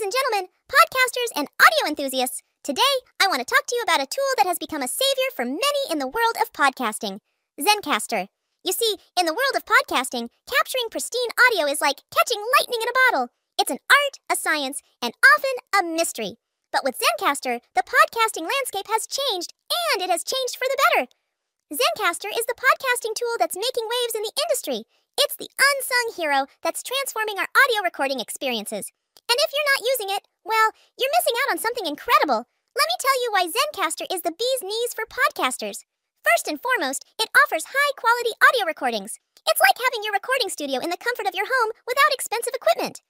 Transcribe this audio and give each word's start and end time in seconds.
Ladies 0.00 0.16
and 0.16 0.24
gentlemen, 0.32 0.48
podcasters 0.64 1.28
and 1.36 1.48
audio 1.60 1.84
enthusiasts, 1.84 2.40
today 2.64 2.94
I 3.20 3.28
want 3.28 3.44
to 3.44 3.44
talk 3.44 3.68
to 3.68 3.76
you 3.76 3.84
about 3.84 4.00
a 4.00 4.08
tool 4.08 4.32
that 4.38 4.48
has 4.48 4.56
become 4.56 4.80
a 4.80 4.88
savior 4.88 5.28
for 5.36 5.44
many 5.44 5.82
in 5.92 5.98
the 6.00 6.08
world 6.08 6.40
of 6.40 6.56
podcasting 6.56 7.20
Zencastr. 7.60 8.32
You 8.64 8.72
see, 8.72 8.96
in 9.12 9.28
the 9.28 9.36
world 9.36 9.52
of 9.60 9.68
podcasting, 9.68 10.32
capturing 10.48 10.88
pristine 10.88 11.28
audio 11.36 11.68
is 11.68 11.84
like 11.84 12.00
catching 12.08 12.40
lightning 12.56 12.80
in 12.80 12.88
a 12.88 12.98
bottle. 13.04 13.28
It's 13.60 13.68
an 13.68 13.84
art, 13.92 14.16
a 14.32 14.40
science, 14.40 14.80
and 15.04 15.12
often 15.20 15.56
a 15.76 15.84
mystery. 15.84 16.40
But 16.72 16.80
with 16.80 16.96
Zencastr, 16.96 17.60
the 17.76 17.84
podcasting 17.84 18.48
landscape 18.48 18.88
has 18.88 19.04
changed, 19.04 19.52
and 19.92 20.00
it 20.00 20.08
has 20.08 20.24
changed 20.24 20.56
for 20.56 20.64
the 20.64 20.80
better. 20.80 21.12
Zencastr 21.68 22.32
is 22.32 22.48
the 22.48 22.56
podcasting 22.56 23.12
tool 23.12 23.36
that's 23.36 23.52
making 23.52 23.84
waves 23.84 24.16
in 24.16 24.24
the 24.24 24.32
industry. 24.48 24.88
It's 25.20 25.36
the 25.36 25.52
unsung 25.60 26.16
hero 26.16 26.48
that's 26.64 26.80
transforming 26.80 27.36
our 27.36 27.52
audio 27.52 27.84
recording 27.84 28.20
experiences. 28.20 28.96
And 29.30 29.38
if 29.38 29.54
you're 29.54 29.70
not 29.78 29.86
using 29.86 30.10
it, 30.10 30.26
well, 30.42 30.74
you're 30.98 31.14
missing 31.14 31.38
out 31.46 31.54
on 31.54 31.62
something 31.62 31.86
incredible. 31.86 32.50
Let 32.74 32.90
me 32.90 32.98
tell 32.98 33.18
you 33.22 33.30
why 33.30 33.46
Zencastr 33.46 34.10
is 34.10 34.26
the 34.26 34.34
bee's 34.34 34.62
knees 34.66 34.90
for 34.90 35.06
podcasters. 35.06 35.86
First 36.26 36.50
and 36.50 36.58
foremost, 36.58 37.06
it 37.14 37.30
offers 37.38 37.70
high 37.70 37.92
quality 37.94 38.34
audio 38.42 38.66
recordings. 38.66 39.22
It's 39.46 39.62
like 39.62 39.78
having 39.78 40.02
your 40.02 40.18
recording 40.18 40.50
studio 40.50 40.82
in 40.82 40.90
the 40.90 40.98
comfort 40.98 41.30
of 41.30 41.38
your 41.38 41.46
home 41.46 41.70
without 41.86 42.10
expensive 42.10 42.58
equipment. 42.58 43.06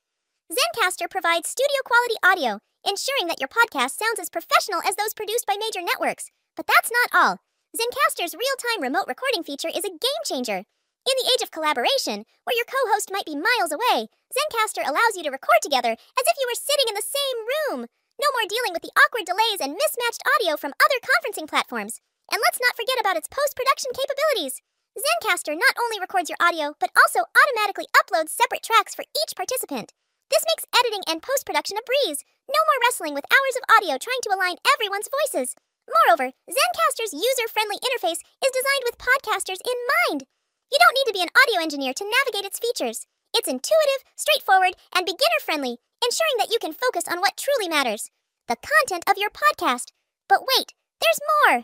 Zencastr 0.53 1.09
provides 1.09 1.49
studio 1.49 1.81
quality 1.89 2.21
audio, 2.21 2.61
ensuring 2.85 3.33
that 3.33 3.41
your 3.41 3.49
podcast 3.49 3.97
sounds 3.97 4.21
as 4.21 4.29
professional 4.29 4.85
as 4.85 5.01
those 5.01 5.17
produced 5.17 5.49
by 5.49 5.57
major 5.57 5.81
networks. 5.81 6.29
But 6.53 6.69
that's 6.69 6.93
not 6.93 7.17
all. 7.17 7.41
Zencastr's 7.73 8.37
real 8.37 8.57
time 8.61 8.83
remote 8.85 9.09
recording 9.09 9.43
feature 9.43 9.73
is 9.73 9.89
a 9.89 9.97
game 9.97 10.23
changer. 10.29 10.69
In 11.09 11.17
the 11.17 11.31
age 11.33 11.43
of 11.43 11.51
collaboration, 11.51 12.29
where 12.45 12.57
your 12.57 12.69
co 12.69 12.77
host 12.93 13.09
might 13.09 13.25
be 13.25 13.35
miles 13.35 13.73
away, 13.73 14.13
Zencastr 14.31 14.85
allows 14.85 15.17
you 15.17 15.25
to 15.25 15.33
record 15.33 15.65
together 15.65 15.97
as 15.97 16.27
if 16.29 16.37
you 16.37 16.47
were 16.47 16.61
sitting 16.61 16.93
in 16.93 16.97
the 16.97 17.05
same 17.05 17.39
room. 17.49 17.89
No 18.21 18.29
more 18.37 18.45
dealing 18.45 18.77
with 18.77 18.85
the 18.85 18.93
awkward 18.93 19.25
delays 19.25 19.65
and 19.65 19.81
mismatched 19.81 20.21
audio 20.37 20.61
from 20.61 20.77
other 20.77 21.01
conferencing 21.01 21.49
platforms. 21.49 22.05
And 22.29 22.39
let's 22.45 22.61
not 22.61 22.77
forget 22.77 23.01
about 23.01 23.17
its 23.17 23.33
post 23.33 23.57
production 23.57 23.97
capabilities. 23.97 24.61
Zencastr 24.93 25.57
not 25.57 25.73
only 25.81 25.97
records 25.97 26.29
your 26.29 26.39
audio, 26.39 26.77
but 26.77 26.93
also 26.93 27.25
automatically 27.33 27.89
uploads 27.97 28.37
separate 28.37 28.63
tracks 28.63 28.93
for 28.95 29.09
each 29.17 29.33
participant. 29.33 29.97
This 30.29 30.45
makes 30.47 30.69
editing 30.77 31.03
and 31.09 31.25
post 31.25 31.49
production 31.49 31.81
a 31.81 31.83
breeze. 31.83 32.29
No 32.45 32.61
more 32.69 32.81
wrestling 32.85 33.17
with 33.17 33.27
hours 33.33 33.57
of 33.57 33.67
audio 33.73 33.97
trying 33.97 34.21
to 34.29 34.35
align 34.37 34.61
everyone's 34.69 35.09
voices. 35.09 35.57
Moreover, 35.89 36.37
Zencastr's 36.45 37.17
user 37.17 37.49
friendly 37.49 37.81
interface 37.81 38.21
is 38.45 38.53
designed 38.53 38.85
with 38.85 39.01
podcasters 39.01 39.65
in 39.65 39.79
mind. 40.07 40.29
You 40.71 40.79
don't 40.79 40.95
need 40.95 41.11
to 41.11 41.17
be 41.19 41.23
an 41.23 41.35
audio 41.35 41.61
engineer 41.61 41.93
to 41.95 42.07
navigate 42.07 42.47
its 42.47 42.59
features. 42.63 43.07
It's 43.35 43.51
intuitive, 43.51 44.07
straightforward, 44.15 44.75
and 44.95 45.05
beginner 45.07 45.43
friendly, 45.43 45.79
ensuring 46.03 46.39
that 46.39 46.51
you 46.51 46.59
can 46.63 46.73
focus 46.73 47.05
on 47.11 47.21
what 47.21 47.37
truly 47.37 47.69
matters 47.69 48.11
the 48.49 48.57
content 48.57 49.05
of 49.09 49.15
your 49.17 49.31
podcast. 49.31 49.95
But 50.29 50.43
wait, 50.43 50.75
there's 51.01 51.23
more! 51.39 51.63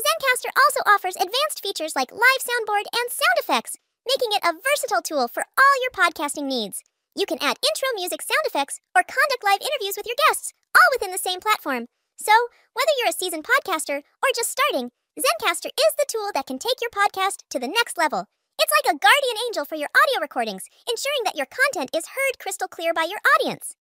Zencastr 0.00 0.48
also 0.56 0.80
offers 0.88 1.16
advanced 1.16 1.60
features 1.60 1.92
like 1.94 2.12
live 2.12 2.40
soundboard 2.40 2.88
and 2.96 3.12
sound 3.12 3.36
effects, 3.36 3.76
making 4.08 4.32
it 4.32 4.44
a 4.44 4.56
versatile 4.56 5.02
tool 5.02 5.28
for 5.28 5.44
all 5.58 5.76
your 5.84 5.92
podcasting 5.92 6.48
needs. 6.48 6.82
You 7.14 7.26
can 7.26 7.36
add 7.42 7.60
intro 7.60 7.88
music 7.94 8.22
sound 8.22 8.46
effects 8.46 8.80
or 8.96 9.02
conduct 9.02 9.44
live 9.44 9.60
interviews 9.60 9.96
with 9.96 10.06
your 10.06 10.16
guests, 10.28 10.54
all 10.74 10.88
within 10.92 11.12
the 11.12 11.18
same 11.18 11.40
platform. 11.40 11.86
So, 12.16 12.32
whether 12.72 12.92
you're 12.98 13.10
a 13.10 13.12
seasoned 13.12 13.44
podcaster 13.44 14.00
or 14.00 14.28
just 14.34 14.50
starting, 14.50 14.90
Zencastr 15.18 15.66
is 15.66 15.94
the 15.98 16.06
tool 16.06 16.30
that 16.32 16.46
can 16.46 16.60
take 16.60 16.80
your 16.80 16.90
podcast 16.90 17.42
to 17.50 17.58
the 17.58 17.66
next 17.66 17.98
level. 17.98 18.26
It's 18.56 18.70
like 18.70 18.94
a 18.94 18.98
guardian 18.98 19.36
angel 19.48 19.64
for 19.64 19.74
your 19.74 19.88
audio 19.90 20.20
recordings, 20.20 20.70
ensuring 20.88 21.24
that 21.24 21.34
your 21.34 21.46
content 21.46 21.90
is 21.92 22.14
heard 22.14 22.38
crystal 22.38 22.68
clear 22.68 22.94
by 22.94 23.02
your 23.02 23.18
audience. 23.34 23.74